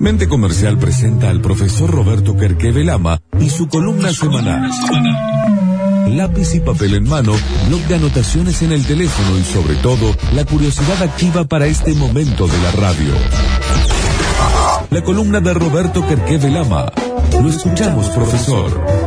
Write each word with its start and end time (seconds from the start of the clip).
Mente 0.00 0.28
Comercial 0.28 0.78
presenta 0.78 1.28
al 1.28 1.42
profesor 1.42 1.90
Roberto 1.90 2.34
Kerkeve 2.34 2.84
Lama 2.84 3.20
y 3.38 3.50
su 3.50 3.68
columna 3.68 4.10
semanal. 4.14 4.70
Lápiz 6.08 6.54
y 6.54 6.60
papel 6.60 6.94
en 6.94 7.06
mano, 7.06 7.34
blog 7.68 7.82
de 7.82 7.96
anotaciones 7.96 8.62
en 8.62 8.72
el 8.72 8.86
teléfono 8.86 9.38
y 9.38 9.44
sobre 9.44 9.74
todo, 9.74 10.16
la 10.34 10.46
curiosidad 10.46 11.02
activa 11.02 11.44
para 11.44 11.66
este 11.66 11.92
momento 11.92 12.46
de 12.46 12.58
la 12.62 12.70
radio. 12.70 13.12
La 14.88 15.04
columna 15.04 15.38
de 15.40 15.52
Roberto 15.52 16.06
Kerkeve 16.08 16.48
Lama. 16.48 16.90
Lo 17.32 17.50
escuchamos, 17.50 18.08
profesor. 18.08 18.99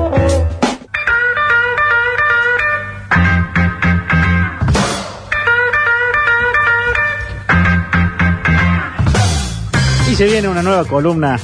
Se 10.24 10.30
viene 10.30 10.48
una 10.48 10.64
nueva 10.64 10.86
columna 10.86 11.38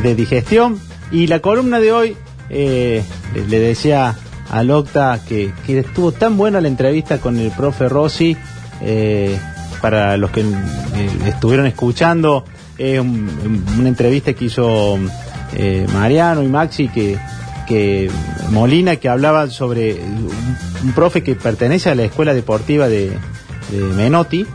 de 0.00 0.14
digestión. 0.14 0.78
Y 1.10 1.26
la 1.26 1.40
columna 1.40 1.80
de 1.80 1.90
hoy, 1.90 2.16
eh, 2.50 3.02
le- 3.48 3.58
decía 3.58 4.14
a 4.48 4.62
Locta 4.62 5.18
que, 5.28 5.52
estuvo 5.66 6.12
tan 6.12 6.36
buena 6.36 6.60
la 6.60 6.68
entrevista 6.68 7.18
con 7.18 7.36
el 7.38 7.50
profe 7.50 7.88
Rossi. 7.88 8.36
eh, 8.84 9.38
para 9.80 10.16
los 10.16 10.30
que 10.30 10.42
eh, 10.42 10.46
estuvieron 11.26 11.66
escuchando, 11.66 12.44
es 12.78 13.00
un- 13.00 13.28
una 13.78 13.88
entrevista 13.88 14.32
que 14.34 14.44
hizo 14.44 14.98
Mariano 15.92 16.42
y 16.44 16.46
Maxi, 16.48 16.86
que, 16.88 17.18
que 17.66 18.08
Molina, 18.50 18.94
que 18.96 19.08
hablaba 19.08 19.50
sobre 19.50 19.94
un, 19.94 20.92
profe 20.94 21.24
que 21.24 21.34
pertenece 21.34 21.90
a 21.90 21.94
la 21.96 22.04
escuela 22.04 22.34
deportiva 22.34 22.86
de, 22.88 23.10
de 23.72 23.78
Menotti 23.96 24.46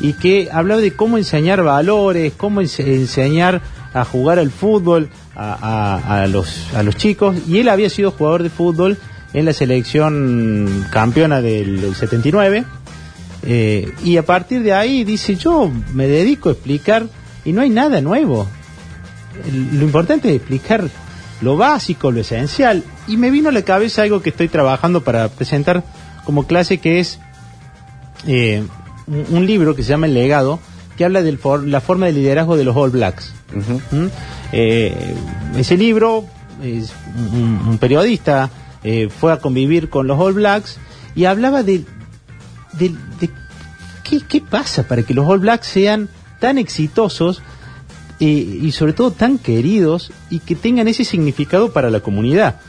y 0.00 0.14
que 0.14 0.48
hablaba 0.52 0.80
de 0.80 0.92
cómo 0.94 1.18
enseñar 1.18 1.62
valores, 1.62 2.32
cómo 2.36 2.62
ense- 2.62 2.86
enseñar 2.86 3.60
a 3.92 4.04
jugar 4.04 4.38
al 4.38 4.50
fútbol 4.50 5.10
a, 5.36 6.26
los, 6.30 6.68
a 6.74 6.82
los 6.82 6.96
chicos. 6.96 7.36
Y 7.48 7.58
él 7.58 7.68
había 7.68 7.90
sido 7.90 8.10
jugador 8.12 8.42
de 8.42 8.50
fútbol 8.50 8.98
en 9.32 9.44
la 9.44 9.52
selección 9.52 10.86
campeona 10.90 11.40
del, 11.40 11.80
del 11.80 11.94
79. 11.94 12.64
eh, 13.42 13.92
y 14.04 14.16
a 14.16 14.24
partir 14.24 14.62
de 14.62 14.72
ahí 14.74 15.04
dice, 15.04 15.36
yo 15.36 15.70
me 15.94 16.06
dedico 16.06 16.48
a 16.48 16.52
explicar 16.52 17.06
y 17.44 17.52
no 17.52 17.62
hay 17.62 17.70
nada 17.70 18.00
nuevo. 18.00 18.46
Lo 19.74 19.84
importante 19.84 20.28
es 20.30 20.36
explicar 20.36 20.84
lo 21.40 21.56
básico, 21.56 22.10
lo 22.10 22.20
esencial. 22.20 22.82
Y 23.08 23.16
me 23.16 23.30
vino 23.30 23.48
a 23.48 23.52
la 23.52 23.62
cabeza 23.62 24.02
algo 24.02 24.20
que 24.22 24.30
estoy 24.30 24.48
trabajando 24.48 25.02
para 25.02 25.28
presentar 25.28 25.82
como 26.24 26.46
clase 26.46 26.78
que 26.78 27.00
es 27.00 27.18
eh, 28.26 28.62
un, 29.10 29.36
un 29.36 29.46
libro 29.46 29.74
que 29.74 29.82
se 29.82 29.90
llama 29.90 30.06
El 30.06 30.14
legado, 30.14 30.58
que 30.96 31.04
habla 31.04 31.22
de 31.22 31.36
la 31.66 31.80
forma 31.80 32.06
de 32.06 32.12
liderazgo 32.12 32.56
de 32.56 32.64
los 32.64 32.76
All 32.76 32.90
Blacks. 32.90 33.32
¿Mm? 33.90 34.06
Eh, 34.52 35.14
ese 35.56 35.76
libro, 35.76 36.24
es 36.62 36.92
un, 37.34 37.60
un 37.68 37.78
periodista 37.78 38.50
eh, 38.84 39.08
fue 39.10 39.32
a 39.32 39.38
convivir 39.38 39.90
con 39.90 40.06
los 40.06 40.18
All 40.18 40.34
Blacks 40.34 40.78
y 41.14 41.24
hablaba 41.24 41.62
de, 41.62 41.84
de- 42.78 42.94
de 43.20 43.30
qué, 44.04 44.20
qué 44.28 44.40
pasa 44.40 44.84
para 44.84 45.02
que 45.02 45.14
los 45.14 45.26
All 45.28 45.40
Blacks 45.40 45.66
sean 45.66 46.08
tan 46.38 46.56
exitosos 46.58 47.42
eh, 48.20 48.26
y 48.26 48.72
sobre 48.72 48.92
todo 48.92 49.10
tan 49.10 49.38
queridos 49.38 50.12
y 50.30 50.38
que 50.40 50.54
tengan 50.54 50.88
ese 50.88 51.04
significado 51.04 51.72
para 51.72 51.90
la 51.90 52.00
comunidad. 52.00 52.60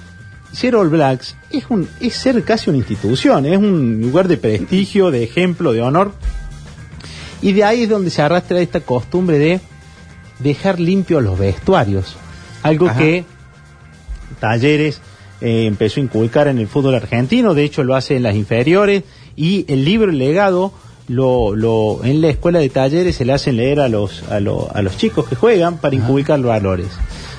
Ser 0.51 0.75
All 0.75 0.89
Blacks 0.89 1.35
es, 1.49 1.63
un, 1.69 1.87
es 1.99 2.13
ser 2.15 2.43
casi 2.43 2.69
una 2.69 2.77
institución, 2.79 3.45
es 3.45 3.57
un 3.57 4.01
lugar 4.01 4.27
de 4.27 4.37
prestigio, 4.37 5.09
de 5.11 5.23
ejemplo, 5.23 5.71
de 5.73 5.81
honor. 5.81 6.11
Y 7.41 7.53
de 7.53 7.63
ahí 7.63 7.83
es 7.83 7.89
donde 7.89 8.09
se 8.11 8.21
arrastra 8.21 8.59
esta 8.59 8.81
costumbre 8.81 9.39
de 9.39 9.59
dejar 10.39 10.79
limpios 10.79 11.23
los 11.23 11.39
vestuarios. 11.39 12.15
Algo 12.63 12.87
Ajá. 12.89 12.99
que 12.99 13.23
Talleres 14.39 15.01
eh, 15.41 15.65
empezó 15.65 15.99
a 15.99 16.03
inculcar 16.03 16.47
en 16.47 16.59
el 16.59 16.67
fútbol 16.67 16.95
argentino, 16.95 17.53
de 17.53 17.63
hecho 17.63 17.83
lo 17.83 17.95
hace 17.95 18.15
en 18.15 18.23
las 18.23 18.35
inferiores, 18.35 19.03
y 19.35 19.65
el 19.67 19.85
libro 19.85 20.11
legado 20.11 20.73
lo, 21.07 21.55
lo, 21.55 22.01
en 22.03 22.21
la 22.21 22.29
escuela 22.29 22.59
de 22.59 22.69
talleres 22.69 23.15
se 23.15 23.25
le 23.25 23.33
hacen 23.33 23.57
leer 23.57 23.79
a 23.79 23.89
los, 23.89 24.23
a, 24.29 24.39
lo- 24.39 24.69
a 24.73 24.81
los 24.81 24.97
chicos 24.97 25.27
que 25.27 25.35
juegan 25.35 25.77
para 25.77 25.95
inculcar 25.95 26.39
los 26.39 26.49
valores. 26.49 26.87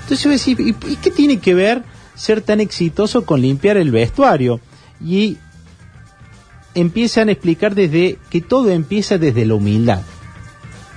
Entonces 0.02 0.20
yo 0.22 0.28
voy 0.30 0.34
a 0.34 0.38
decir, 0.38 0.60
¿y, 0.60 0.92
y 0.92 0.96
qué 0.96 1.10
tiene 1.10 1.38
que 1.38 1.54
ver 1.54 1.82
ser 2.14 2.42
tan 2.42 2.60
exitoso 2.60 3.24
con 3.24 3.40
limpiar 3.40 3.76
el 3.76 3.90
vestuario? 3.90 4.60
Y 5.04 5.38
empiezan 6.74 7.28
a 7.28 7.32
explicar 7.32 7.74
desde 7.74 8.18
que 8.30 8.40
todo 8.40 8.70
empieza 8.70 9.18
desde 9.18 9.44
la 9.44 9.54
humildad. 9.54 10.02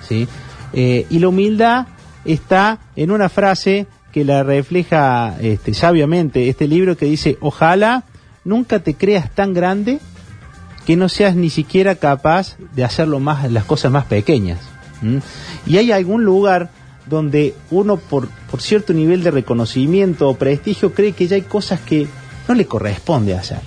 ¿sí? 0.07 0.27
Eh, 0.73 1.05
y 1.09 1.19
la 1.19 1.29
humildad 1.29 1.87
está 2.23 2.79
en 2.95 3.11
una 3.11 3.29
frase 3.29 3.87
que 4.11 4.23
la 4.23 4.43
refleja 4.43 5.35
este, 5.41 5.73
sabiamente 5.73 6.49
este 6.49 6.67
libro 6.67 6.95
que 6.95 7.05
dice, 7.05 7.37
ojalá 7.41 8.05
nunca 8.43 8.79
te 8.79 8.93
creas 8.93 9.29
tan 9.33 9.53
grande 9.53 9.99
que 10.85 10.95
no 10.95 11.09
seas 11.09 11.35
ni 11.35 11.49
siquiera 11.49 11.95
capaz 11.95 12.57
de 12.75 12.83
hacerlo 12.83 13.19
más, 13.19 13.51
las 13.51 13.65
cosas 13.65 13.91
más 13.91 14.05
pequeñas. 14.05 14.59
Y 15.65 15.77
hay 15.77 15.91
algún 15.91 16.23
lugar 16.23 16.71
donde 17.07 17.53
uno 17.71 17.97
por, 17.97 18.29
por 18.49 18.61
cierto 18.61 18.93
nivel 18.93 19.23
de 19.23 19.31
reconocimiento 19.31 20.29
o 20.29 20.35
prestigio 20.35 20.93
cree 20.93 21.13
que 21.13 21.27
ya 21.27 21.35
hay 21.35 21.43
cosas 21.43 21.79
que 21.81 22.07
no 22.47 22.55
le 22.55 22.65
corresponde 22.65 23.33
hacer. 23.33 23.59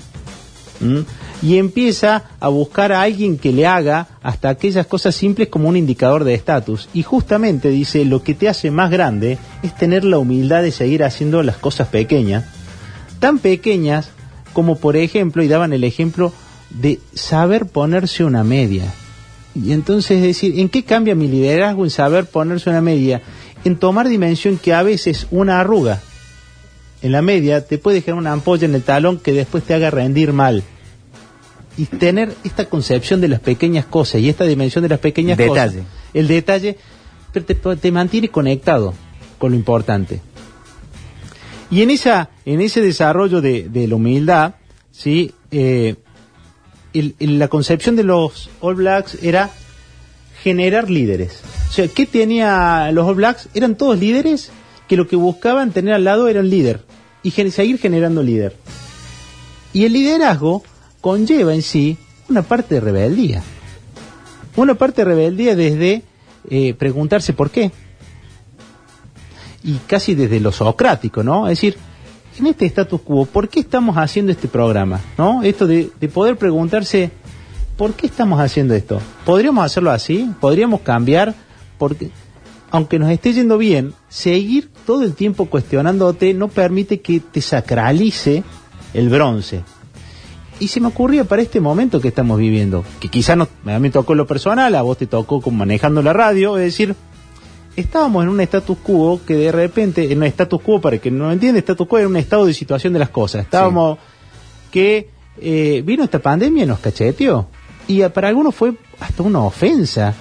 Y 1.42 1.58
empieza 1.58 2.24
a 2.40 2.48
buscar 2.48 2.92
a 2.92 3.02
alguien 3.02 3.38
que 3.38 3.52
le 3.52 3.66
haga 3.66 4.08
hasta 4.22 4.48
aquellas 4.48 4.86
cosas 4.86 5.14
simples 5.14 5.48
como 5.48 5.68
un 5.68 5.76
indicador 5.76 6.24
de 6.24 6.34
estatus. 6.34 6.88
Y 6.94 7.02
justamente 7.02 7.70
dice, 7.70 8.04
lo 8.04 8.22
que 8.22 8.34
te 8.34 8.48
hace 8.48 8.70
más 8.70 8.90
grande 8.90 9.38
es 9.62 9.74
tener 9.74 10.04
la 10.04 10.18
humildad 10.18 10.62
de 10.62 10.72
seguir 10.72 11.02
haciendo 11.04 11.42
las 11.42 11.56
cosas 11.56 11.88
pequeñas, 11.88 12.44
tan 13.18 13.38
pequeñas 13.38 14.10
como 14.52 14.76
por 14.76 14.96
ejemplo, 14.96 15.42
y 15.42 15.48
daban 15.48 15.72
el 15.72 15.84
ejemplo 15.84 16.32
de 16.70 16.98
saber 17.14 17.66
ponerse 17.66 18.24
una 18.24 18.42
media. 18.44 18.92
Y 19.54 19.72
entonces 19.72 20.22
decir, 20.22 20.58
¿en 20.58 20.68
qué 20.68 20.84
cambia 20.84 21.14
mi 21.14 21.26
liderazgo 21.28 21.84
en 21.84 21.90
saber 21.90 22.26
ponerse 22.26 22.70
una 22.70 22.80
media? 22.80 23.22
En 23.64 23.76
tomar 23.76 24.08
dimensión 24.08 24.56
que 24.58 24.72
a 24.74 24.82
veces 24.82 25.26
una 25.30 25.60
arruga 25.60 26.00
en 27.02 27.12
la 27.12 27.22
media 27.22 27.64
te 27.64 27.78
puede 27.78 27.96
dejar 27.96 28.14
una 28.14 28.32
ampolla 28.32 28.66
en 28.66 28.74
el 28.74 28.82
talón 28.82 29.18
que 29.18 29.32
después 29.32 29.64
te 29.64 29.74
haga 29.74 29.90
rendir 29.90 30.32
mal. 30.32 30.62
Y 31.76 31.86
tener 31.86 32.34
esta 32.44 32.64
concepción 32.66 33.20
de 33.20 33.28
las 33.28 33.40
pequeñas 33.40 33.84
cosas 33.86 34.20
y 34.20 34.28
esta 34.28 34.44
dimensión 34.44 34.82
de 34.82 34.88
las 34.88 34.98
pequeñas 34.98 35.38
Detalle. 35.38 35.78
cosas. 35.78 35.92
El 36.12 36.26
detalle 36.26 36.76
pero 37.32 37.44
te, 37.44 37.54
te 37.54 37.92
mantiene 37.92 38.28
conectado 38.28 38.94
con 39.38 39.52
lo 39.52 39.56
importante. 39.56 40.20
Y 41.70 41.82
en, 41.82 41.90
esa, 41.90 42.30
en 42.46 42.60
ese 42.60 42.80
desarrollo 42.80 43.40
de, 43.40 43.68
de 43.68 43.86
la 43.86 43.96
humildad, 43.96 44.54
¿sí? 44.90 45.32
Eh, 45.50 45.96
el- 46.94 47.14
la 47.38 47.48
concepción 47.48 47.96
de 47.96 48.04
los 48.04 48.50
All 48.60 48.76
Blacks 48.76 49.18
era 49.22 49.50
generar 50.42 50.90
líderes. 50.90 51.40
O 51.68 51.72
sea, 51.72 51.88
¿qué 51.88 52.06
tenía 52.06 52.90
los 52.92 53.06
All 53.06 53.16
Blacks? 53.16 53.48
Eran 53.54 53.76
todos 53.76 53.98
líderes 53.98 54.50
que 54.88 54.96
lo 54.96 55.06
que 55.08 55.16
buscaban 55.16 55.72
tener 55.72 55.94
al 55.94 56.04
lado 56.04 56.28
era 56.28 56.40
un 56.40 56.48
líder 56.50 56.82
y 57.22 57.30
gen- 57.30 57.50
seguir 57.52 57.78
generando 57.78 58.22
líder. 58.22 58.56
Y 59.72 59.84
el 59.84 59.92
liderazgo 59.92 60.62
conlleva 61.00 61.54
en 61.54 61.62
sí 61.62 61.98
una 62.28 62.42
parte 62.42 62.76
de 62.76 62.80
rebeldía. 62.80 63.42
Una 64.56 64.74
parte 64.74 65.02
de 65.02 65.04
rebeldía 65.06 65.54
desde 65.54 66.02
eh, 66.50 66.74
preguntarse 66.74 67.32
por 67.32 67.50
qué. 67.50 67.70
Y 69.62 69.74
casi 69.86 70.14
desde 70.14 70.40
lo 70.40 70.52
socrático, 70.52 71.22
¿no? 71.22 71.48
Es 71.48 71.58
decir, 71.58 71.76
en 72.38 72.48
este 72.48 72.66
status 72.66 73.00
quo, 73.00 73.26
¿por 73.26 73.48
qué 73.48 73.60
estamos 73.60 73.96
haciendo 73.96 74.32
este 74.32 74.48
programa? 74.48 75.00
¿No? 75.16 75.42
Esto 75.42 75.66
de, 75.66 75.90
de 75.98 76.08
poder 76.08 76.36
preguntarse, 76.36 77.10
¿por 77.76 77.94
qué 77.94 78.06
estamos 78.06 78.40
haciendo 78.40 78.74
esto? 78.74 79.00
¿Podríamos 79.24 79.64
hacerlo 79.64 79.90
así? 79.90 80.30
¿Podríamos 80.40 80.80
cambiar? 80.80 81.34
Porque, 81.78 82.10
aunque 82.70 82.98
nos 82.98 83.10
esté 83.10 83.32
yendo 83.32 83.58
bien, 83.58 83.94
seguir 84.08 84.70
todo 84.86 85.02
el 85.04 85.14
tiempo 85.14 85.46
cuestionándote 85.46 86.34
no 86.34 86.48
permite 86.48 87.00
que 87.00 87.20
te 87.20 87.40
sacralice 87.40 88.42
el 88.94 89.08
bronce. 89.08 89.62
Y 90.60 90.68
se 90.68 90.80
me 90.80 90.88
ocurría 90.88 91.24
para 91.24 91.42
este 91.42 91.60
momento 91.60 92.00
que 92.00 92.08
estamos 92.08 92.38
viviendo, 92.38 92.84
que 92.98 93.08
quizás 93.08 93.36
no, 93.36 93.48
a 93.64 93.74
mí 93.74 93.78
me 93.78 93.90
tocó 93.90 94.16
lo 94.16 94.26
personal, 94.26 94.74
a 94.74 94.82
vos 94.82 94.98
te 94.98 95.06
tocó 95.06 95.40
manejando 95.52 96.02
la 96.02 96.12
radio, 96.12 96.58
es 96.58 96.64
decir, 96.64 96.96
estábamos 97.80 98.22
en 98.24 98.28
un 98.30 98.40
status 98.40 98.76
quo 98.82 99.20
que 99.26 99.34
de 99.34 99.52
repente, 99.52 100.10
en 100.12 100.18
un 100.18 100.24
status 100.24 100.60
quo, 100.60 100.80
para 100.80 100.98
que 100.98 101.10
no 101.10 101.24
lo 101.26 101.32
entiende, 101.32 101.60
status 101.60 101.86
quo 101.86 101.98
era 101.98 102.08
un 102.08 102.16
estado 102.16 102.46
de 102.46 102.54
situación 102.54 102.92
de 102.92 102.98
las 102.98 103.08
cosas. 103.10 103.42
Estábamos 103.44 103.98
que 104.70 105.08
eh, 105.40 105.82
vino 105.84 106.04
esta 106.04 106.18
pandemia 106.18 106.64
y 106.64 106.66
nos 106.66 106.78
cacheteó. 106.80 107.46
Y 107.86 108.02
para 108.08 108.28
algunos 108.28 108.54
fue 108.54 108.74
hasta 109.00 109.22
una 109.22 109.40
ofensa 109.40 110.14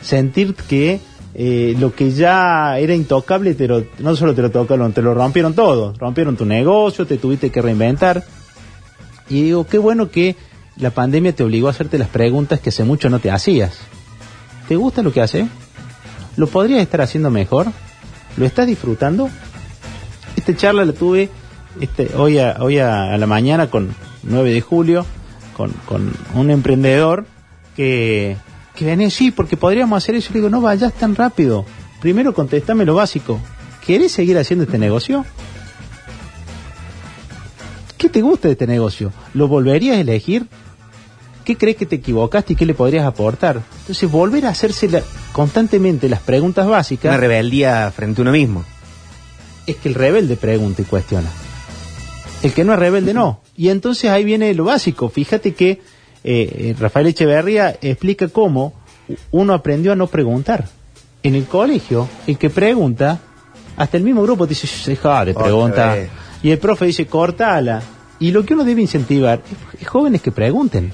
sentir 0.00 0.54
que 0.54 1.00
eh, 1.34 1.76
lo 1.78 1.94
que 1.94 2.10
ya 2.12 2.78
era 2.78 2.94
intocable, 2.94 3.54
te 3.54 3.68
lo- 3.68 3.84
no 3.98 4.16
solo 4.16 4.34
te 4.34 4.42
lo 4.42 4.50
tocaron, 4.50 4.92
te 4.92 5.02
lo 5.02 5.12
rompieron 5.14 5.54
todo. 5.54 5.92
Rompieron 5.98 6.36
tu 6.36 6.44
negocio, 6.46 7.06
te 7.06 7.18
tuviste 7.18 7.50
que 7.50 7.60
reinventar. 7.62 8.24
Y 9.28 9.42
digo, 9.42 9.66
qué 9.66 9.78
bueno 9.78 10.10
que 10.10 10.34
la 10.76 10.90
pandemia 10.90 11.34
te 11.34 11.44
obligó 11.44 11.68
a 11.68 11.70
hacerte 11.72 11.98
las 11.98 12.08
preguntas 12.08 12.58
que 12.60 12.70
hace 12.70 12.84
mucho 12.84 13.10
no 13.10 13.18
te 13.20 13.30
hacías. 13.30 13.78
¿Te 14.66 14.76
gusta 14.76 15.02
lo 15.02 15.12
que 15.12 15.20
haces? 15.20 15.46
¿Lo 16.36 16.46
podrías 16.46 16.80
estar 16.80 17.00
haciendo 17.00 17.30
mejor? 17.30 17.66
¿Lo 18.36 18.46
estás 18.46 18.66
disfrutando? 18.66 19.28
Esta 20.36 20.56
charla 20.56 20.84
la 20.84 20.92
tuve 20.92 21.28
este, 21.80 22.10
hoy, 22.16 22.38
a, 22.38 22.56
hoy 22.60 22.78
a, 22.78 23.16
la 23.16 23.26
mañana 23.26 23.70
con 23.70 23.94
9 24.22 24.52
de 24.52 24.60
julio 24.60 25.06
con, 25.56 25.72
con 25.86 26.12
un 26.34 26.50
emprendedor 26.50 27.26
que, 27.76 28.36
que 28.74 28.84
venía, 28.84 29.10
sí, 29.10 29.30
porque 29.30 29.56
podríamos 29.56 30.02
hacer 30.02 30.14
eso. 30.14 30.30
Le 30.32 30.40
digo, 30.40 30.50
no 30.50 30.60
vayas 30.60 30.92
tan 30.94 31.14
rápido. 31.14 31.66
Primero 32.00 32.32
contéstame 32.32 32.84
lo 32.84 32.94
básico. 32.94 33.40
¿Querés 33.84 34.12
seguir 34.12 34.38
haciendo 34.38 34.64
este 34.64 34.78
negocio? 34.78 35.24
¿Qué 37.98 38.08
te 38.08 38.22
gusta 38.22 38.48
de 38.48 38.52
este 38.52 38.66
negocio? 38.66 39.12
¿Lo 39.34 39.48
volverías 39.48 39.98
a 39.98 40.00
elegir? 40.00 40.46
¿Qué 41.50 41.56
crees 41.56 41.76
que 41.78 41.86
te 41.86 41.96
equivocaste 41.96 42.52
y 42.52 42.56
qué 42.56 42.64
le 42.64 42.74
podrías 42.74 43.04
aportar? 43.04 43.60
Entonces, 43.80 44.08
volver 44.08 44.46
a 44.46 44.50
hacerse 44.50 44.88
constantemente 45.32 46.08
las 46.08 46.20
preguntas 46.20 46.64
básicas. 46.68 47.10
Una 47.10 47.16
rebeldía 47.16 47.90
frente 47.90 48.20
a 48.20 48.22
uno 48.22 48.30
mismo. 48.30 48.64
Es 49.66 49.74
que 49.74 49.88
el 49.88 49.96
rebelde 49.96 50.36
pregunta 50.36 50.82
y 50.82 50.84
cuestiona. 50.84 51.28
El 52.44 52.52
que 52.52 52.62
no 52.62 52.72
es 52.74 52.78
rebelde 52.78 53.14
no. 53.14 53.40
Y 53.56 53.70
entonces 53.70 54.12
ahí 54.12 54.22
viene 54.22 54.54
lo 54.54 54.62
básico. 54.62 55.08
Fíjate 55.08 55.52
que 55.54 55.70
eh, 55.70 55.80
eh, 56.22 56.76
Rafael 56.78 57.08
Echeverría 57.08 57.76
explica 57.82 58.28
cómo 58.28 58.74
uno 59.32 59.52
aprendió 59.52 59.90
a 59.90 59.96
no 59.96 60.06
preguntar. 60.06 60.68
En 61.24 61.34
el 61.34 61.46
colegio, 61.46 62.08
el 62.28 62.38
que 62.38 62.48
pregunta, 62.48 63.18
hasta 63.76 63.96
el 63.96 64.04
mismo 64.04 64.22
grupo 64.22 64.46
te 64.46 64.50
dice, 64.50 64.68
de 64.88 65.34
pregunta. 65.34 65.96
Y 66.44 66.52
el 66.52 66.58
profe 66.60 66.86
dice, 66.86 67.08
cortala. 67.08 67.82
Y 68.20 68.30
lo 68.30 68.44
que 68.44 68.54
uno 68.54 68.62
debe 68.62 68.82
incentivar 68.82 69.42
es, 69.80 69.88
jóvenes 69.88 70.22
que 70.22 70.30
pregunten. 70.30 70.92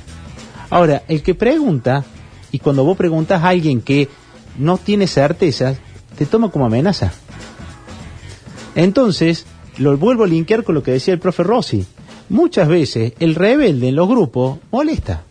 Ahora, 0.70 1.02
el 1.08 1.22
que 1.22 1.34
pregunta, 1.34 2.04
y 2.52 2.58
cuando 2.58 2.84
vos 2.84 2.96
preguntas 2.96 3.42
a 3.42 3.48
alguien 3.48 3.80
que 3.80 4.08
no 4.58 4.78
tiene 4.78 5.06
certezas, 5.06 5.78
te 6.16 6.26
toma 6.26 6.50
como 6.50 6.66
amenaza. 6.66 7.12
Entonces, 8.74 9.46
lo 9.78 9.96
vuelvo 9.96 10.24
a 10.24 10.26
linkear 10.26 10.64
con 10.64 10.74
lo 10.74 10.82
que 10.82 10.92
decía 10.92 11.14
el 11.14 11.20
profe 11.20 11.42
Rossi. 11.42 11.86
Muchas 12.28 12.68
veces 12.68 13.12
el 13.20 13.34
rebelde 13.34 13.88
en 13.88 13.96
los 13.96 14.08
grupos 14.08 14.58
molesta. 14.70 15.22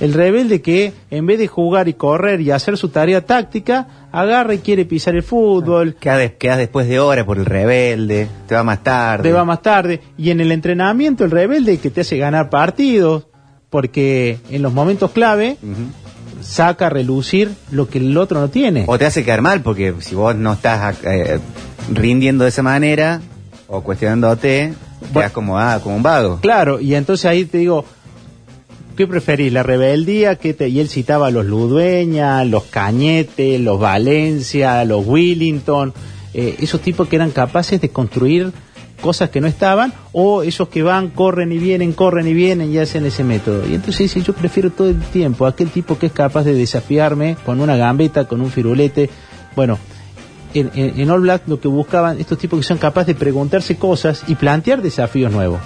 El 0.00 0.14
rebelde 0.14 0.62
que 0.62 0.92
en 1.10 1.26
vez 1.26 1.38
de 1.38 1.46
jugar 1.46 1.88
y 1.88 1.94
correr 1.94 2.40
y 2.40 2.50
hacer 2.50 2.76
su 2.76 2.88
tarea 2.88 3.24
táctica, 3.24 4.08
agarra 4.10 4.54
y 4.54 4.58
quiere 4.58 4.84
pisar 4.84 5.14
el 5.14 5.22
fútbol. 5.22 5.94
Quedas, 5.94 6.58
después 6.58 6.88
de 6.88 6.98
hora 6.98 7.24
por 7.24 7.38
el 7.38 7.46
rebelde, 7.46 8.28
te 8.48 8.54
va 8.54 8.64
más 8.64 8.82
tarde. 8.82 9.28
Te 9.28 9.32
va 9.32 9.44
más 9.44 9.62
tarde. 9.62 10.00
Y 10.18 10.30
en 10.30 10.40
el 10.40 10.50
entrenamiento 10.50 11.24
el 11.24 11.30
rebelde 11.30 11.78
que 11.78 11.90
te 11.90 12.00
hace 12.00 12.18
ganar 12.18 12.50
partidos, 12.50 13.26
porque 13.72 14.38
en 14.50 14.60
los 14.60 14.74
momentos 14.74 15.12
clave 15.12 15.56
saca 16.42 16.88
a 16.88 16.90
relucir 16.90 17.50
lo 17.70 17.88
que 17.88 18.00
el 18.00 18.14
otro 18.18 18.38
no 18.38 18.50
tiene. 18.50 18.84
O 18.86 18.98
te 18.98 19.06
hace 19.06 19.24
quedar 19.24 19.40
mal, 19.40 19.62
porque 19.62 19.94
si 20.00 20.14
vos 20.14 20.36
no 20.36 20.52
estás 20.52 20.98
eh, 21.04 21.40
rindiendo 21.90 22.44
de 22.44 22.50
esa 22.50 22.62
manera 22.62 23.22
o 23.68 23.80
cuestionándote, 23.80 24.74
quedas 25.14 25.32
como, 25.32 25.58
ah, 25.58 25.80
como 25.82 25.96
un 25.96 26.02
vago. 26.02 26.38
Claro, 26.42 26.80
y 26.80 26.94
entonces 26.94 27.24
ahí 27.24 27.46
te 27.46 27.56
digo, 27.56 27.86
¿Qué 28.94 29.06
preferís? 29.06 29.50
¿La 29.50 29.62
rebeldía? 29.62 30.36
que 30.36 30.52
te... 30.52 30.68
Y 30.68 30.78
él 30.78 30.90
citaba 30.90 31.28
a 31.28 31.30
los 31.30 31.46
Ludueña, 31.46 32.44
los 32.44 32.64
Cañete, 32.64 33.58
los 33.58 33.80
Valencia, 33.80 34.84
los 34.84 35.06
Willington, 35.06 35.94
eh, 36.34 36.56
esos 36.60 36.82
tipos 36.82 37.08
que 37.08 37.16
eran 37.16 37.30
capaces 37.30 37.80
de 37.80 37.88
construir 37.88 38.52
cosas 39.02 39.28
que 39.28 39.42
no 39.42 39.46
estaban, 39.46 39.92
o 40.12 40.42
esos 40.42 40.68
que 40.68 40.82
van, 40.82 41.08
corren 41.10 41.52
y 41.52 41.58
vienen, 41.58 41.92
corren 41.92 42.26
y 42.26 42.32
vienen 42.32 42.72
y 42.72 42.78
hacen 42.78 43.04
ese 43.04 43.24
método. 43.24 43.68
Y 43.68 43.74
entonces 43.74 43.98
dice, 43.98 44.22
yo 44.22 44.32
prefiero 44.32 44.70
todo 44.70 44.88
el 44.88 45.00
tiempo 45.00 45.44
aquel 45.44 45.68
tipo 45.68 45.98
que 45.98 46.06
es 46.06 46.12
capaz 46.12 46.44
de 46.44 46.54
desafiarme 46.54 47.36
con 47.44 47.60
una 47.60 47.76
gambeta, 47.76 48.26
con 48.26 48.40
un 48.40 48.50
firulete. 48.50 49.10
Bueno, 49.54 49.78
en, 50.54 51.10
All 51.10 51.20
Black 51.20 51.42
lo 51.46 51.60
que 51.60 51.68
buscaban 51.68 52.18
estos 52.18 52.38
tipos 52.38 52.58
que 52.58 52.64
son 52.64 52.78
capaces 52.78 53.08
de 53.08 53.14
preguntarse 53.14 53.76
cosas 53.76 54.24
y 54.28 54.36
plantear 54.36 54.80
desafíos 54.80 55.30
nuevos 55.30 55.60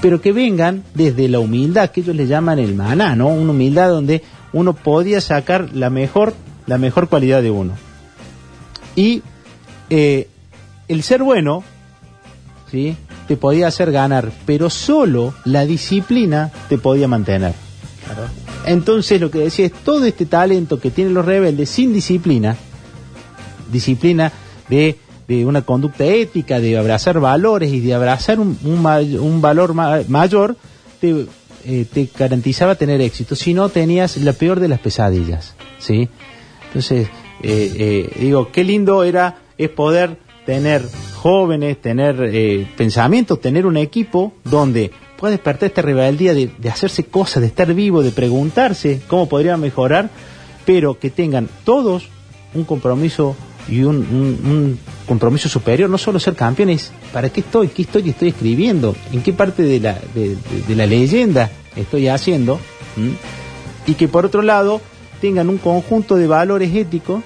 pero 0.00 0.20
que 0.20 0.32
vengan 0.32 0.82
desde 0.94 1.28
la 1.28 1.38
humildad, 1.38 1.90
que 1.90 2.00
ellos 2.00 2.14
le 2.16 2.26
llaman 2.26 2.58
el 2.58 2.74
maná, 2.74 3.16
¿no? 3.16 3.28
Una 3.28 3.52
humildad 3.52 3.88
donde 3.88 4.22
uno 4.52 4.74
podía 4.74 5.20
sacar 5.20 5.70
la 5.72 5.90
mejor, 5.90 6.34
la 6.66 6.78
mejor 6.78 7.08
cualidad 7.08 7.42
de 7.42 7.50
uno. 7.50 7.72
Y 8.94 9.22
eh, 9.90 10.28
el 10.88 11.02
ser 11.02 11.22
bueno, 11.22 11.64
¿sí? 12.72 12.96
Te 13.28 13.36
podía 13.36 13.68
hacer 13.68 13.92
ganar, 13.92 14.32
pero 14.44 14.68
solo 14.70 15.32
la 15.44 15.64
disciplina 15.64 16.50
te 16.68 16.78
podía 16.78 17.06
mantener. 17.06 17.54
Entonces 18.66 19.20
lo 19.20 19.30
que 19.30 19.38
decía 19.38 19.66
es 19.66 19.72
todo 19.72 20.04
este 20.04 20.26
talento 20.26 20.80
que 20.80 20.90
tienen 20.90 21.14
los 21.14 21.24
rebeldes 21.24 21.70
sin 21.70 21.92
disciplina, 21.92 22.56
disciplina 23.70 24.32
de 24.68 24.98
de 25.28 25.46
una 25.46 25.62
conducta 25.62 26.04
ética, 26.04 26.60
de 26.60 26.76
abrazar 26.76 27.20
valores 27.20 27.72
y 27.72 27.80
de 27.80 27.94
abrazar 27.94 28.40
un, 28.40 28.58
un, 28.62 29.40
valor 29.40 29.72
mayor, 29.74 30.56
te, 31.00 31.26
eh, 31.64 31.86
te, 31.90 32.08
garantizaba 32.18 32.74
tener 32.74 33.00
éxito. 33.00 33.36
Si 33.36 33.54
no, 33.54 33.68
tenías 33.68 34.16
la 34.18 34.32
peor 34.32 34.60
de 34.60 34.68
las 34.68 34.80
pesadillas. 34.80 35.54
¿sí? 35.78 36.08
Entonces, 36.66 37.08
eh, 37.42 37.72
eh, 37.76 38.16
digo, 38.20 38.50
qué 38.52 38.64
lindo 38.64 39.04
era 39.04 39.38
es 39.58 39.70
poder 39.70 40.18
tener 40.44 40.82
jóvenes, 41.16 41.80
tener 41.80 42.66
pensamientos, 42.76 43.40
tener 43.40 43.66
un 43.66 43.76
equipo 43.76 44.32
donde 44.44 44.90
pueda 45.16 45.32
despertar 45.32 45.68
esta 45.68 45.82
rebeldía 45.82 46.34
de, 46.34 46.50
de 46.58 46.68
hacerse 46.68 47.04
cosas, 47.04 47.42
de 47.42 47.46
estar 47.46 47.72
vivo, 47.74 48.02
de 48.02 48.10
preguntarse 48.10 49.00
cómo 49.06 49.28
podría 49.28 49.56
mejorar, 49.56 50.10
pero 50.64 50.98
que 50.98 51.10
tengan 51.10 51.48
todos 51.64 52.08
un 52.54 52.64
compromiso 52.64 53.36
y 53.68 53.82
un, 53.82 54.78
compromiso 55.06 55.48
superior, 55.48 55.88
no 55.88 55.98
solo 55.98 56.18
ser 56.18 56.34
campeones, 56.34 56.92
¿para 57.12 57.28
qué 57.30 57.40
estoy? 57.40 57.68
¿Qué 57.68 57.82
estoy? 57.82 58.08
estoy 58.10 58.28
escribiendo? 58.28 58.94
¿En 59.12 59.22
qué 59.22 59.32
parte 59.32 59.62
de 59.62 59.80
la, 59.80 59.98
de, 60.14 60.74
la 60.74 60.86
leyenda 60.86 61.50
estoy 61.76 62.08
haciendo? 62.08 62.58
Y 63.86 63.94
que 63.94 64.08
por 64.08 64.26
otro 64.26 64.42
lado 64.42 64.80
tengan 65.20 65.48
un 65.48 65.58
conjunto 65.58 66.16
de 66.16 66.26
valores 66.26 66.74
éticos 66.74 67.22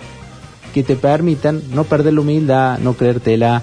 que 0.77 0.83
te 0.83 0.95
permitan 0.95 1.63
no 1.73 1.85
perder 1.85 2.13
la 2.13 2.21
humildad, 2.21 2.79
no 2.81 2.93
creértela. 2.93 3.63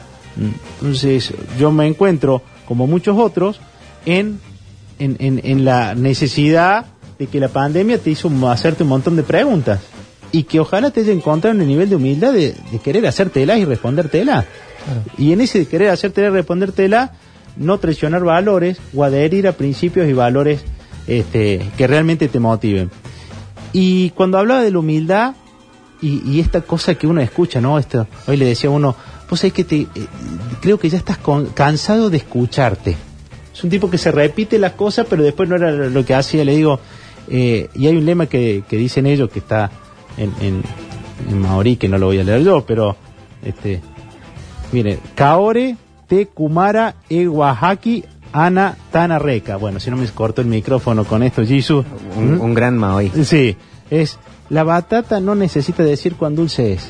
Entonces 0.81 1.31
yo 1.60 1.71
me 1.71 1.86
encuentro, 1.86 2.42
como 2.68 2.88
muchos 2.88 3.19
otros, 3.19 3.60
en, 4.07 4.39
en, 4.98 5.18
en, 5.19 5.39
en 5.44 5.63
la 5.63 5.94
necesidad 5.94 6.88
de 7.19 7.27
que 7.27 7.39
la 7.39 7.50
pandemia 7.50 8.00
te 8.00 8.10
hizo 8.10 8.31
hacerte 8.50 8.81
un 8.81 8.89
montón 8.89 9.15
de 9.15 9.21
preguntas 9.21 9.81
y 10.31 10.45
que 10.45 10.60
ojalá 10.60 10.89
te 10.89 11.01
haya 11.01 11.13
encontrado 11.13 11.56
en 11.56 11.62
el 11.62 11.68
nivel 11.68 11.88
de 11.88 11.98
humildad 11.98 12.33
de, 12.33 12.56
querer 12.83 13.06
hacértela 13.06 13.60
y 13.60 13.65
respondértela. 13.65 14.45
Y 15.15 15.34
en 15.34 15.41
ese 15.41 15.60
de 15.60 15.67
querer 15.67 15.91
hacértela 15.91 16.29
y 16.29 16.32
respondértela, 16.32 17.12
no 17.58 17.77
traicionar 17.77 18.24
valores 18.24 18.79
o 18.96 19.03
adherir 19.03 19.48
a 19.48 19.51
principios 19.51 20.10
y 20.10 20.13
valores 20.13 20.63
este, 21.05 21.62
que 21.77 21.86
realmente 21.86 22.27
te 22.27 22.39
motiven. 22.39 22.89
Y 23.72 24.10
cuando 24.10 24.39
hablaba 24.39 24.63
de 24.63 24.72
la 24.72 24.79
humildad 24.79 25.36
y, 26.03 26.39
esta 26.39 26.62
cosa 26.62 26.95
que 26.95 27.07
uno 27.07 27.22
escucha, 27.22 27.62
¿no? 27.62 27.79
Esto, 27.79 28.07
hoy 28.27 28.38
le 28.38 28.45
decía 28.45 28.69
a 28.69 28.74
uno, 28.74 28.95
pues 29.29 29.43
es 29.45 29.53
que 29.53 29.63
te, 29.63 29.81
eh, 29.81 29.88
creo 30.62 30.77
que 30.77 30.89
ya 30.89 30.98
estás 30.98 31.17
cansado 31.53 32.10
de 32.10 32.17
escucharte. 32.17 32.98
Es 33.53 33.63
un 33.63 33.69
tipo 33.69 33.89
que 33.89 33.98
se 33.98 34.12
repite 34.12 34.60
las 34.60 34.74
cosas, 34.74 35.07
pero 35.10 35.24
después 35.24 35.48
no 35.48 35.55
era 35.55 35.72
lo 35.72 36.05
que 36.05 36.13
hacía. 36.13 36.43
Le 36.43 36.55
digo, 36.55 36.79
eh, 37.29 37.69
y 37.74 37.88
hay 37.88 37.95
un 37.95 38.05
lema 38.05 38.25
que, 38.25 38.63
que 38.67 38.77
dicen 38.77 39.05
ellos 39.05 39.29
que 39.29 39.39
está 39.39 39.72
en, 40.17 40.33
en, 40.41 41.39
maorí, 41.39 41.77
que 41.77 41.88
no 41.88 41.98
lo 41.98 42.07
voy 42.07 42.19
a 42.19 42.24
leer 42.24 42.43
yo, 42.43 42.65
pero 42.65 42.98
este, 43.43 43.81
mire, 44.72 45.00
Kaore 45.15 45.77
te 46.07 46.27
Kumara 46.27 46.95
e 47.10 47.27
Oaxaca 47.27 48.07
Ana 48.33 48.75
Tanareca. 48.91 49.55
Bueno, 49.57 49.79
si 49.79 49.89
no 49.89 49.95
me 49.95 50.07
corto 50.07 50.41
el 50.41 50.48
micrófono 50.48 51.05
con 51.05 51.24
esto, 51.24 51.45
Jisoo. 51.45 51.86
Un, 52.17 52.41
un, 52.41 52.53
gran 52.53 52.77
maorí. 52.77 53.12
Sí, 53.24 53.55
es 53.89 54.19
la 54.50 54.63
batata 54.63 55.19
no 55.19 55.35
necesita 55.35 55.83
decir 55.83 56.15
cuán 56.15 56.35
dulce 56.35 56.73
es. 56.73 56.88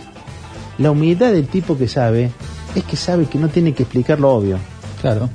La 0.78 0.92
humildad 0.92 1.32
del 1.32 1.48
tipo 1.48 1.78
que 1.78 1.88
sabe 1.88 2.32
es 2.76 2.84
que 2.84 2.96
sabe 2.96 3.26
que 3.26 3.38
no 3.38 3.50
tiene 3.50 3.74
que 3.74 3.84
explicar 3.84 4.20
lo 4.20 4.32
obvio. 4.32 4.58
Claro. 5.02 5.30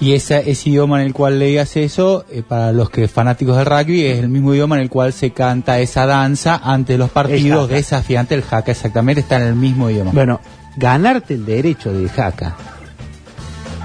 Y 0.00 0.12
ese, 0.12 0.50
ese 0.50 0.70
idioma 0.70 1.00
en 1.00 1.06
el 1.06 1.14
cual 1.14 1.38
leías 1.38 1.76
eso, 1.76 2.24
eh, 2.30 2.42
para 2.46 2.72
los 2.72 2.90
que 2.90 3.08
fanáticos 3.08 3.56
del 3.56 3.66
rugby, 3.66 4.04
es 4.04 4.18
el 4.18 4.28
mismo 4.28 4.52
idioma 4.52 4.76
en 4.76 4.82
el 4.82 4.90
cual 4.90 5.12
se 5.12 5.30
canta 5.30 5.78
esa 5.80 6.06
danza 6.06 6.60
ante 6.62 6.98
los 6.98 7.10
partidos 7.10 7.68
desafiante 7.68 8.34
el 8.34 8.42
jaca, 8.42 8.72
exactamente, 8.72 9.20
está 9.20 9.36
en 9.36 9.48
el 9.48 9.54
mismo 9.54 9.88
idioma. 9.88 10.10
Bueno, 10.12 10.40
ganarte 10.76 11.34
el 11.34 11.46
derecho 11.46 11.92
del 11.92 12.10
jaca 12.10 12.56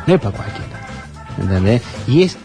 no 0.08 0.16
es 0.16 0.22
para 0.22 0.36
cualquiera. 0.36 0.71
¿Entendés? 1.40 1.82
Y 2.08 2.24
es, 2.24 2.38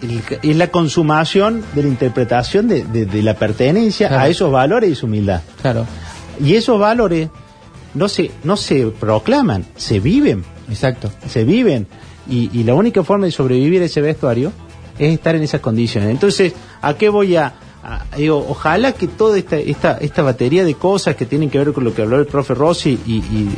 es 0.42 0.56
la 0.56 0.68
consumación 0.68 1.64
de 1.74 1.82
la 1.82 1.88
interpretación 1.88 2.68
de, 2.68 2.84
de, 2.84 3.22
la 3.22 3.34
pertenencia 3.34 4.20
a 4.20 4.28
esos 4.28 4.50
valores 4.50 4.90
y 4.90 4.94
su 4.94 5.06
humildad. 5.06 5.42
Claro. 5.60 5.86
Y 6.42 6.54
esos 6.54 6.78
valores 6.78 7.28
no 7.94 8.08
se, 8.08 8.30
no 8.44 8.56
se 8.56 8.86
proclaman, 8.86 9.64
se 9.76 10.00
viven. 10.00 10.44
Exacto. 10.68 11.10
Se 11.28 11.44
viven. 11.44 11.86
Y, 12.28 12.64
la 12.64 12.74
única 12.74 13.02
forma 13.04 13.26
de 13.26 13.32
sobrevivir 13.32 13.82
ese 13.82 14.00
vestuario 14.00 14.52
es 14.98 15.12
estar 15.12 15.34
en 15.36 15.42
esas 15.42 15.60
condiciones. 15.60 16.10
Entonces, 16.10 16.52
¿a 16.82 16.94
qué 16.94 17.08
voy 17.08 17.36
a, 17.36 17.54
digo, 18.16 18.44
ojalá 18.48 18.92
que 18.92 19.06
toda 19.06 19.38
esta, 19.38 19.56
esta, 19.56 19.98
esta 19.98 20.22
batería 20.22 20.64
de 20.64 20.74
cosas 20.74 21.14
que 21.14 21.24
tienen 21.24 21.50
que 21.50 21.58
ver 21.58 21.72
con 21.72 21.84
lo 21.84 21.94
que 21.94 22.02
habló 22.02 22.18
el 22.18 22.26
profe 22.26 22.54
Rossi 22.54 22.98
y, 23.06 23.48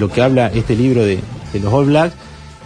lo 0.00 0.08
que 0.08 0.22
habla 0.22 0.48
este 0.48 0.74
libro 0.74 1.04
de, 1.04 1.20
los 1.54 1.72
All 1.72 1.86
Blacks, 1.86 2.14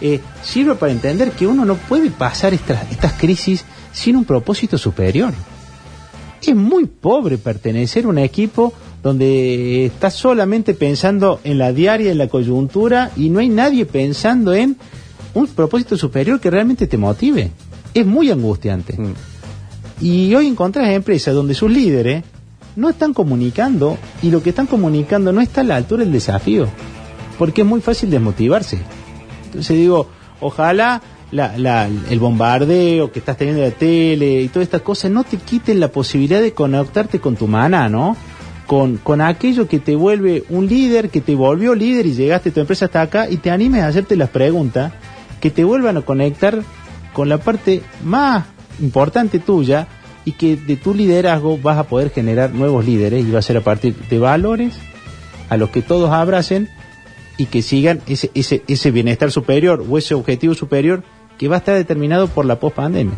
eh, 0.01 0.19
sirva 0.43 0.75
para 0.75 0.91
entender 0.91 1.31
que 1.31 1.47
uno 1.47 1.65
no 1.65 1.75
puede 1.75 2.11
pasar 2.11 2.53
estas, 2.53 2.91
estas 2.91 3.13
crisis 3.13 3.65
sin 3.93 4.15
un 4.15 4.25
propósito 4.25 4.77
superior. 4.77 5.33
Es 6.41 6.55
muy 6.55 6.85
pobre 6.85 7.37
pertenecer 7.37 8.05
a 8.05 8.09
un 8.09 8.19
equipo 8.19 8.73
donde 9.01 9.85
estás 9.85 10.15
solamente 10.15 10.73
pensando 10.73 11.39
en 11.43 11.57
la 11.57 11.71
diaria, 11.71 12.11
en 12.11 12.17
la 12.17 12.27
coyuntura, 12.27 13.11
y 13.15 13.29
no 13.29 13.39
hay 13.39 13.49
nadie 13.49 13.85
pensando 13.85 14.53
en 14.53 14.77
un 15.33 15.47
propósito 15.47 15.95
superior 15.97 16.39
que 16.39 16.49
realmente 16.49 16.87
te 16.87 16.97
motive. 16.97 17.51
Es 17.93 18.05
muy 18.05 18.31
angustiante. 18.31 18.93
Mm. 18.97 19.13
Y 20.01 20.33
hoy 20.35 20.47
encontrás 20.47 20.89
empresas 20.89 21.33
donde 21.33 21.53
sus 21.53 21.71
líderes 21.71 22.23
no 22.75 22.89
están 22.89 23.13
comunicando 23.13 23.97
y 24.21 24.31
lo 24.31 24.43
que 24.43 24.49
están 24.49 24.67
comunicando 24.67 25.31
no 25.31 25.41
está 25.41 25.61
a 25.61 25.63
la 25.63 25.75
altura 25.75 26.03
del 26.03 26.11
desafío, 26.11 26.67
porque 27.37 27.61
es 27.61 27.67
muy 27.67 27.81
fácil 27.81 28.09
desmotivarse. 28.09 28.79
Entonces 29.55 29.77
digo, 29.77 30.07
ojalá 30.41 31.01
el 31.31 32.19
bombardeo 32.19 33.11
que 33.11 33.19
estás 33.19 33.37
teniendo 33.37 33.61
de 33.61 33.69
la 33.69 33.75
tele 33.75 34.41
y 34.41 34.47
todas 34.49 34.65
estas 34.65 34.81
cosas 34.81 35.11
no 35.11 35.23
te 35.23 35.37
quiten 35.37 35.79
la 35.79 35.87
posibilidad 35.87 36.41
de 36.41 36.53
conectarte 36.53 37.19
con 37.19 37.35
tu 37.35 37.47
mana, 37.47 37.89
¿no? 37.89 38.15
Con, 38.67 38.97
con 38.97 39.21
aquello 39.21 39.67
que 39.67 39.79
te 39.79 39.95
vuelve 39.95 40.43
un 40.49 40.67
líder, 40.67 41.09
que 41.09 41.21
te 41.21 41.35
volvió 41.35 41.75
líder 41.75 42.05
y 42.05 42.13
llegaste 42.13 42.51
tu 42.51 42.59
empresa 42.59 42.85
hasta 42.85 43.01
acá 43.01 43.29
y 43.29 43.37
te 43.37 43.51
animes 43.51 43.83
a 43.83 43.87
hacerte 43.87 44.15
las 44.15 44.29
preguntas 44.29 44.91
que 45.39 45.51
te 45.51 45.63
vuelvan 45.63 45.97
a 45.97 46.01
conectar 46.01 46.63
con 47.13 47.29
la 47.29 47.37
parte 47.37 47.81
más 48.03 48.45
importante 48.79 49.39
tuya 49.39 49.87
y 50.25 50.33
que 50.33 50.55
de 50.55 50.75
tu 50.75 50.93
liderazgo 50.93 51.57
vas 51.57 51.77
a 51.77 51.83
poder 51.83 52.09
generar 52.09 52.53
nuevos 52.53 52.85
líderes 52.85 53.25
y 53.25 53.31
va 53.31 53.39
a 53.39 53.43
ser 53.43 53.57
a 53.57 53.61
partir 53.61 53.95
de 53.95 54.19
valores 54.19 54.73
a 55.49 55.57
los 55.57 55.69
que 55.69 55.81
todos 55.81 56.11
abracen 56.11 56.69
y 57.37 57.47
que 57.47 57.61
sigan 57.61 58.01
ese, 58.07 58.31
ese, 58.33 58.63
ese 58.67 58.91
bienestar 58.91 59.31
superior 59.31 59.83
o 59.87 59.97
ese 59.97 60.13
objetivo 60.13 60.53
superior 60.53 61.03
que 61.37 61.47
va 61.47 61.55
a 61.55 61.59
estar 61.59 61.75
determinado 61.75 62.27
por 62.27 62.45
la 62.45 62.59
pospandemia. 62.59 63.15